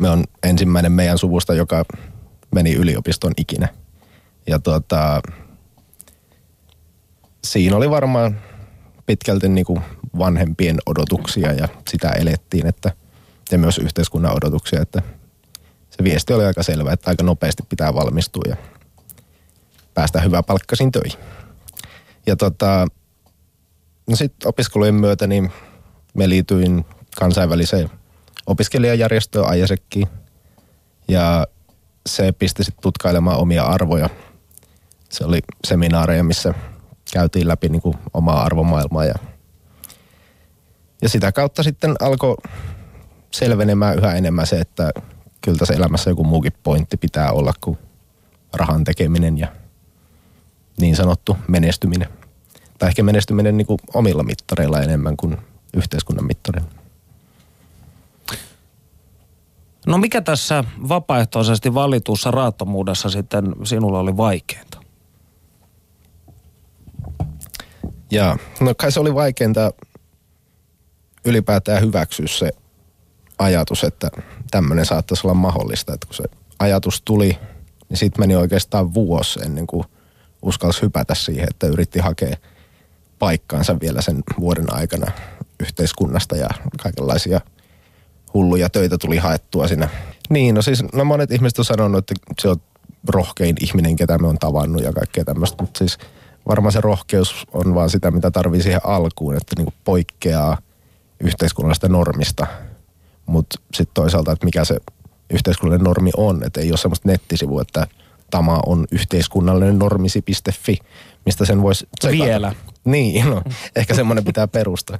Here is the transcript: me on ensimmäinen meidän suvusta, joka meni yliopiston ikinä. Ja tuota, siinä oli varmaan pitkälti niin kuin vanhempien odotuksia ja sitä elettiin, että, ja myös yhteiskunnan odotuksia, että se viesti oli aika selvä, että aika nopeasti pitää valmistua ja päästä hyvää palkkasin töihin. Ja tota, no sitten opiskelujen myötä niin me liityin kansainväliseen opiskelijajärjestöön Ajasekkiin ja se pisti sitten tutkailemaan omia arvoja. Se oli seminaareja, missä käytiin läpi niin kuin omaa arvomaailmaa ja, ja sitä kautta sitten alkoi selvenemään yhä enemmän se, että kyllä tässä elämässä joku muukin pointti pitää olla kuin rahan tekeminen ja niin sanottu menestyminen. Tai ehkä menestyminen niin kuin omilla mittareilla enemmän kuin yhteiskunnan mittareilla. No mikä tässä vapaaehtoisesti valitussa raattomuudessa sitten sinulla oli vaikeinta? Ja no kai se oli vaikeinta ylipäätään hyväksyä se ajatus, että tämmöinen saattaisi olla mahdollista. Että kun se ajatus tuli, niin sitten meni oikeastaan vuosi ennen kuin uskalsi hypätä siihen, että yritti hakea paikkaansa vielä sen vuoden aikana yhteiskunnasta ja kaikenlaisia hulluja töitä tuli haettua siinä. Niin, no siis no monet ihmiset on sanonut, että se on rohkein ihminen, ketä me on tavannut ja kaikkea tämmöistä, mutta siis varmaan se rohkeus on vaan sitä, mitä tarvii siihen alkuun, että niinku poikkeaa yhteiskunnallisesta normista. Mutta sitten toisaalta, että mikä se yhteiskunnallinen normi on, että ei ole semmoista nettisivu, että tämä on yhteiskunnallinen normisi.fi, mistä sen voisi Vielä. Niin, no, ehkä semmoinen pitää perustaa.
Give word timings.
me 0.00 0.10
on 0.10 0.24
ensimmäinen 0.42 0.92
meidän 0.92 1.18
suvusta, 1.18 1.54
joka 1.54 1.84
meni 2.54 2.74
yliopiston 2.74 3.32
ikinä. 3.36 3.68
Ja 4.46 4.58
tuota, 4.58 5.20
siinä 7.44 7.76
oli 7.76 7.90
varmaan 7.90 8.40
pitkälti 9.06 9.48
niin 9.48 9.64
kuin 9.64 9.80
vanhempien 10.18 10.78
odotuksia 10.86 11.52
ja 11.52 11.68
sitä 11.88 12.08
elettiin, 12.08 12.66
että, 12.66 12.92
ja 13.52 13.58
myös 13.58 13.78
yhteiskunnan 13.78 14.36
odotuksia, 14.36 14.82
että 14.82 15.02
se 15.90 16.04
viesti 16.04 16.32
oli 16.32 16.44
aika 16.44 16.62
selvä, 16.62 16.92
että 16.92 17.10
aika 17.10 17.22
nopeasti 17.22 17.62
pitää 17.68 17.94
valmistua 17.94 18.42
ja 18.48 18.56
päästä 19.94 20.20
hyvää 20.20 20.42
palkkasin 20.42 20.92
töihin. 20.92 21.20
Ja 22.26 22.36
tota, 22.36 22.86
no 24.06 24.16
sitten 24.16 24.48
opiskelujen 24.48 24.94
myötä 24.94 25.26
niin 25.26 25.52
me 26.14 26.28
liityin 26.28 26.84
kansainväliseen 27.16 27.90
opiskelijajärjestöön 28.46 29.48
Ajasekkiin 29.48 30.08
ja 31.08 31.46
se 32.08 32.32
pisti 32.32 32.64
sitten 32.64 32.82
tutkailemaan 32.82 33.38
omia 33.38 33.64
arvoja. 33.64 34.08
Se 35.08 35.24
oli 35.24 35.40
seminaareja, 35.66 36.24
missä 36.24 36.54
käytiin 37.12 37.48
läpi 37.48 37.68
niin 37.68 37.82
kuin 37.82 37.94
omaa 38.14 38.42
arvomaailmaa 38.42 39.04
ja, 39.04 39.14
ja 41.02 41.08
sitä 41.08 41.32
kautta 41.32 41.62
sitten 41.62 41.94
alkoi 42.00 42.36
selvenemään 43.30 43.98
yhä 43.98 44.14
enemmän 44.14 44.46
se, 44.46 44.60
että 44.60 44.92
kyllä 45.40 45.58
tässä 45.58 45.74
elämässä 45.74 46.10
joku 46.10 46.24
muukin 46.24 46.52
pointti 46.62 46.96
pitää 46.96 47.32
olla 47.32 47.52
kuin 47.60 47.78
rahan 48.52 48.84
tekeminen 48.84 49.38
ja 49.38 49.48
niin 50.80 50.96
sanottu 50.96 51.36
menestyminen. 51.48 52.08
Tai 52.78 52.88
ehkä 52.88 53.02
menestyminen 53.02 53.56
niin 53.56 53.66
kuin 53.66 53.78
omilla 53.94 54.22
mittareilla 54.22 54.80
enemmän 54.80 55.16
kuin 55.16 55.36
yhteiskunnan 55.74 56.26
mittareilla. 56.26 56.79
No 59.90 59.98
mikä 59.98 60.20
tässä 60.20 60.64
vapaaehtoisesti 60.88 61.74
valitussa 61.74 62.30
raattomuudessa 62.30 63.10
sitten 63.10 63.44
sinulla 63.64 63.98
oli 63.98 64.16
vaikeinta? 64.16 64.80
Ja 68.10 68.36
no 68.60 68.74
kai 68.74 68.92
se 68.92 69.00
oli 69.00 69.14
vaikeinta 69.14 69.72
ylipäätään 71.24 71.82
hyväksyä 71.82 72.26
se 72.26 72.50
ajatus, 73.38 73.84
että 73.84 74.10
tämmöinen 74.50 74.86
saattaisi 74.86 75.26
olla 75.26 75.34
mahdollista. 75.34 75.94
Että 75.94 76.06
kun 76.06 76.16
se 76.16 76.24
ajatus 76.58 77.02
tuli, 77.02 77.38
niin 77.88 77.98
sitten 77.98 78.22
meni 78.22 78.36
oikeastaan 78.36 78.94
vuosi 78.94 79.40
ennen 79.44 79.66
kuin 79.66 79.84
uskalsi 80.42 80.82
hypätä 80.82 81.14
siihen, 81.14 81.48
että 81.50 81.66
yritti 81.66 81.98
hakea 81.98 82.36
paikkaansa 83.18 83.80
vielä 83.80 84.02
sen 84.02 84.22
vuoden 84.40 84.74
aikana 84.74 85.12
yhteiskunnasta 85.60 86.36
ja 86.36 86.48
kaikenlaisia 86.82 87.40
hulluja 88.34 88.70
töitä 88.70 88.98
tuli 88.98 89.16
haettua 89.16 89.68
siinä. 89.68 89.88
Niin, 90.30 90.54
no 90.54 90.62
siis 90.62 90.84
no 90.92 91.04
monet 91.04 91.30
ihmiset 91.30 91.58
on 91.58 91.64
sanonut, 91.64 91.98
että 92.10 92.14
se 92.42 92.48
on 92.48 92.56
rohkein 93.08 93.56
ihminen, 93.60 93.96
ketä 93.96 94.18
me 94.18 94.26
on 94.26 94.38
tavannut 94.38 94.82
ja 94.82 94.92
kaikkea 94.92 95.24
tämmöistä, 95.24 95.62
mutta 95.62 95.78
siis 95.78 95.98
varmaan 96.48 96.72
se 96.72 96.80
rohkeus 96.80 97.46
on 97.52 97.74
vaan 97.74 97.90
sitä, 97.90 98.10
mitä 98.10 98.30
tarvii 98.30 98.62
siihen 98.62 98.80
alkuun, 98.84 99.36
että 99.36 99.54
niinku 99.56 99.72
poikkeaa 99.84 100.58
yhteiskunnallisesta 101.20 101.88
normista. 101.88 102.46
Mutta 103.26 103.60
sitten 103.74 103.94
toisaalta, 103.94 104.32
että 104.32 104.44
mikä 104.44 104.64
se 104.64 104.76
yhteiskunnallinen 105.30 105.84
normi 105.84 106.10
on, 106.16 106.42
että 106.44 106.60
ei 106.60 106.70
ole 106.70 106.78
semmoista 106.78 107.08
nettisivu, 107.08 107.60
että 107.60 107.86
tämä 108.30 108.58
on 108.66 108.86
yhteiskunnallinen 108.92 109.78
normisi.fi, 109.78 110.78
mistä 111.26 111.44
sen 111.44 111.62
voisi 111.62 111.88
Vielä. 112.10 112.54
Niin, 112.84 113.30
no, 113.30 113.42
ehkä 113.76 113.94
semmoinen 113.94 114.24
pitää 114.24 114.48
perustaa. 114.48 114.98